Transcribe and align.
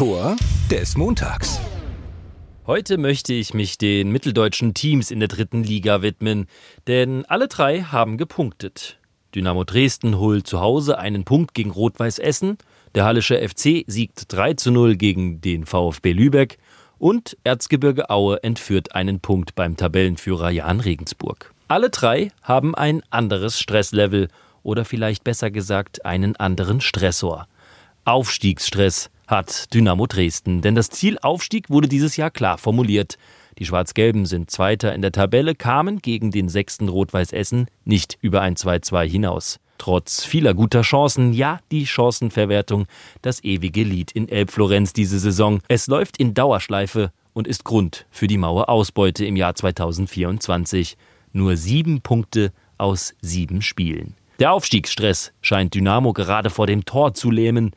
Tor 0.00 0.34
des 0.70 0.96
Montags. 0.96 1.60
Heute 2.66 2.96
möchte 2.96 3.34
ich 3.34 3.52
mich 3.52 3.76
den 3.76 4.10
mitteldeutschen 4.10 4.72
Teams 4.72 5.10
in 5.10 5.18
der 5.18 5.28
dritten 5.28 5.62
Liga 5.62 6.00
widmen, 6.00 6.46
denn 6.86 7.26
alle 7.26 7.48
drei 7.48 7.82
haben 7.82 8.16
gepunktet. 8.16 8.98
Dynamo 9.34 9.64
Dresden 9.64 10.16
holt 10.16 10.46
zu 10.46 10.58
Hause 10.58 10.98
einen 10.98 11.24
Punkt 11.24 11.52
gegen 11.52 11.70
Rot-Weiß 11.70 12.18
Essen, 12.18 12.56
der 12.94 13.04
Hallische 13.04 13.46
FC 13.46 13.84
siegt 13.86 14.32
3 14.32 14.54
zu 14.54 14.70
0 14.70 14.96
gegen 14.96 15.42
den 15.42 15.66
VfB 15.66 16.12
Lübeck 16.12 16.56
und 16.98 17.36
Erzgebirge 17.44 18.08
Aue 18.08 18.42
entführt 18.42 18.94
einen 18.94 19.20
Punkt 19.20 19.54
beim 19.54 19.76
Tabellenführer 19.76 20.48
Jan 20.48 20.80
Regensburg. 20.80 21.52
Alle 21.68 21.90
drei 21.90 22.32
haben 22.40 22.74
ein 22.74 23.02
anderes 23.10 23.60
Stresslevel 23.60 24.28
oder 24.62 24.86
vielleicht 24.86 25.24
besser 25.24 25.50
gesagt 25.50 26.06
einen 26.06 26.36
anderen 26.36 26.80
Stressor. 26.80 27.48
Aufstiegsstress 28.06 29.10
hat 29.30 29.72
Dynamo 29.72 30.06
Dresden, 30.06 30.60
denn 30.60 30.74
das 30.74 30.90
Ziel 30.90 31.18
Aufstieg 31.20 31.70
wurde 31.70 31.88
dieses 31.88 32.16
Jahr 32.16 32.30
klar 32.30 32.58
formuliert. 32.58 33.16
Die 33.58 33.64
Schwarz-Gelben 33.64 34.26
sind 34.26 34.50
Zweiter 34.50 34.94
in 34.94 35.02
der 35.02 35.12
Tabelle, 35.12 35.54
kamen 35.54 36.00
gegen 36.00 36.30
den 36.30 36.48
sechsten 36.48 36.88
Rot-Weiß 36.88 37.32
Essen 37.32 37.66
nicht 37.84 38.18
über 38.20 38.40
ein 38.40 38.56
2-2 38.56 39.08
hinaus. 39.08 39.60
Trotz 39.78 40.24
vieler 40.24 40.52
guter 40.52 40.82
Chancen, 40.82 41.32
ja, 41.32 41.60
die 41.70 41.86
Chancenverwertung, 41.86 42.86
das 43.22 43.42
ewige 43.44 43.82
Lied 43.82 44.12
in 44.12 44.28
Elbflorenz 44.28 44.92
diese 44.92 45.18
Saison. 45.18 45.60
Es 45.68 45.86
läuft 45.86 46.18
in 46.18 46.34
Dauerschleife 46.34 47.12
und 47.32 47.46
ist 47.46 47.64
Grund 47.64 48.06
für 48.10 48.26
die 48.26 48.36
Mauerausbeute 48.36 49.24
im 49.24 49.36
Jahr 49.36 49.54
2024. 49.54 50.96
Nur 51.32 51.56
sieben 51.56 52.00
Punkte 52.00 52.52
aus 52.76 53.14
sieben 53.22 53.62
Spielen. 53.62 54.16
Der 54.38 54.52
Aufstiegsstress 54.52 55.32
scheint 55.40 55.74
Dynamo 55.74 56.12
gerade 56.12 56.50
vor 56.50 56.66
dem 56.66 56.84
Tor 56.84 57.14
zu 57.14 57.30
lähmen. 57.30 57.72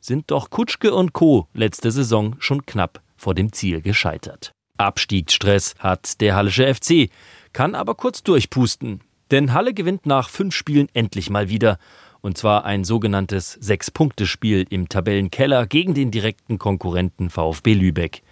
Sind 0.00 0.30
doch 0.30 0.50
Kutschke 0.50 0.94
und 0.94 1.12
Co. 1.12 1.48
letzte 1.54 1.90
Saison 1.90 2.36
schon 2.38 2.66
knapp 2.66 3.00
vor 3.16 3.34
dem 3.34 3.52
Ziel 3.52 3.80
gescheitert. 3.80 4.52
Abstiegsstress 4.78 5.74
hat 5.78 6.20
der 6.20 6.36
Hallische 6.36 6.72
FC, 6.72 7.10
kann 7.52 7.74
aber 7.74 7.94
kurz 7.94 8.22
durchpusten. 8.22 9.00
Denn 9.30 9.52
Halle 9.52 9.74
gewinnt 9.74 10.06
nach 10.06 10.28
fünf 10.28 10.54
Spielen 10.54 10.88
endlich 10.92 11.30
mal 11.30 11.48
wieder. 11.48 11.78
Und 12.20 12.38
zwar 12.38 12.64
ein 12.64 12.84
sogenanntes 12.84 13.52
Sechs-Punkte-Spiel 13.60 14.66
im 14.70 14.88
Tabellenkeller 14.88 15.66
gegen 15.66 15.94
den 15.94 16.10
direkten 16.10 16.58
Konkurrenten 16.58 17.30
VfB 17.30 17.74
Lübeck. 17.74 18.22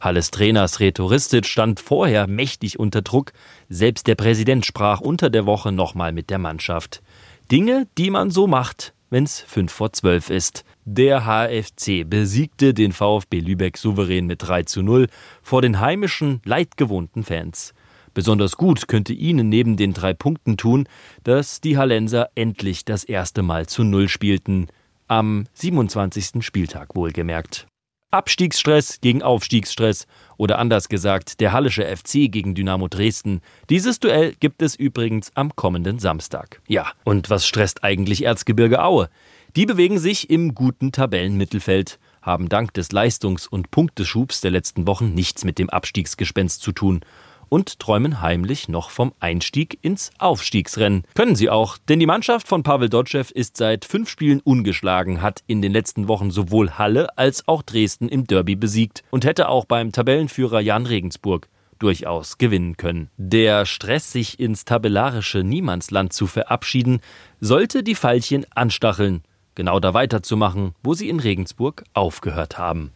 Halles 0.00 0.30
Trainers 0.30 0.80
Rhetoristic 0.80 1.44
stand 1.46 1.80
vorher 1.80 2.26
mächtig 2.28 2.78
unter 2.78 3.02
Druck. 3.02 3.32
Selbst 3.68 4.06
der 4.06 4.14
Präsident 4.14 4.64
sprach 4.64 5.00
unter 5.00 5.28
der 5.28 5.44
Woche 5.44 5.72
nochmal 5.72 6.12
mit 6.12 6.30
der 6.30 6.38
Mannschaft. 6.38 7.02
Dinge, 7.50 7.88
die 7.98 8.10
man 8.10 8.30
so 8.30 8.46
macht, 8.46 8.94
wenn's 9.10 9.40
fünf 9.40 9.72
vor 9.72 9.92
zwölf 9.92 10.30
ist. 10.30 10.64
Der 10.90 11.26
HFC 11.26 12.08
besiegte 12.08 12.72
den 12.72 12.92
VfB 12.92 13.40
Lübeck 13.40 13.76
souverän 13.76 14.26
mit 14.26 14.40
3 14.40 14.62
zu 14.62 14.80
0 14.80 15.08
vor 15.42 15.60
den 15.60 15.80
heimischen, 15.80 16.40
leidgewohnten 16.46 17.24
Fans. 17.24 17.74
Besonders 18.14 18.56
gut 18.56 18.88
könnte 18.88 19.12
ihnen 19.12 19.50
neben 19.50 19.76
den 19.76 19.92
drei 19.92 20.14
Punkten 20.14 20.56
tun, 20.56 20.88
dass 21.24 21.60
die 21.60 21.76
Hallenser 21.76 22.30
endlich 22.34 22.86
das 22.86 23.04
erste 23.04 23.42
Mal 23.42 23.66
zu 23.66 23.84
Null 23.84 24.08
spielten. 24.08 24.68
Am 25.08 25.44
27. 25.52 26.42
Spieltag 26.42 26.96
wohlgemerkt. 26.96 27.66
Abstiegsstress 28.10 29.02
gegen 29.02 29.22
Aufstiegsstress 29.22 30.06
oder 30.38 30.58
anders 30.58 30.88
gesagt 30.88 31.40
der 31.40 31.52
Hallische 31.52 31.84
FC 31.84 32.32
gegen 32.32 32.54
Dynamo 32.54 32.88
Dresden. 32.88 33.42
Dieses 33.68 34.00
Duell 34.00 34.34
gibt 34.40 34.62
es 34.62 34.74
übrigens 34.74 35.30
am 35.34 35.54
kommenden 35.54 35.98
Samstag. 35.98 36.62
Ja, 36.66 36.92
und 37.04 37.28
was 37.28 37.46
stresst 37.46 37.84
eigentlich 37.84 38.24
Erzgebirge 38.24 38.82
Aue? 38.82 39.10
Die 39.56 39.66
bewegen 39.66 39.98
sich 39.98 40.30
im 40.30 40.54
guten 40.54 40.92
Tabellenmittelfeld, 40.92 41.98
haben 42.22 42.48
dank 42.48 42.74
des 42.74 42.92
Leistungs- 42.92 43.46
und 43.46 43.70
Punkteschubs 43.70 44.40
der 44.40 44.50
letzten 44.50 44.86
Wochen 44.86 45.14
nichts 45.14 45.44
mit 45.44 45.58
dem 45.58 45.70
Abstiegsgespenst 45.70 46.60
zu 46.60 46.72
tun 46.72 47.00
und 47.48 47.78
träumen 47.78 48.20
heimlich 48.20 48.68
noch 48.68 48.90
vom 48.90 49.12
Einstieg 49.20 49.78
ins 49.82 50.10
Aufstiegsrennen. 50.18 51.04
Können 51.14 51.34
sie 51.34 51.48
auch, 51.48 51.78
denn 51.78 51.98
die 51.98 52.06
Mannschaft 52.06 52.46
von 52.46 52.62
Pavel 52.62 52.90
Dotschew 52.90 53.24
ist 53.32 53.56
seit 53.56 53.84
fünf 53.84 54.10
Spielen 54.10 54.40
ungeschlagen, 54.40 55.22
hat 55.22 55.42
in 55.46 55.62
den 55.62 55.72
letzten 55.72 56.08
Wochen 56.08 56.30
sowohl 56.30 56.72
Halle 56.72 57.16
als 57.16 57.48
auch 57.48 57.62
Dresden 57.62 58.08
im 58.08 58.26
Derby 58.26 58.54
besiegt 58.54 59.02
und 59.10 59.24
hätte 59.24 59.48
auch 59.48 59.64
beim 59.64 59.92
Tabellenführer 59.92 60.60
Jan 60.60 60.86
Regensburg 60.86 61.48
durchaus 61.78 62.38
gewinnen 62.38 62.76
können. 62.76 63.08
Der 63.16 63.64
Stress, 63.64 64.12
sich 64.12 64.40
ins 64.40 64.64
tabellarische 64.64 65.44
Niemandsland 65.44 66.12
zu 66.12 66.26
verabschieden, 66.26 67.00
sollte 67.40 67.82
die 67.82 67.94
Veilchen 67.94 68.44
anstacheln, 68.54 69.22
genau 69.58 69.80
da 69.80 69.92
weiterzumachen, 69.92 70.76
wo 70.84 70.94
sie 70.94 71.08
in 71.08 71.18
Regensburg 71.18 71.82
aufgehört 71.92 72.58
haben. 72.58 72.92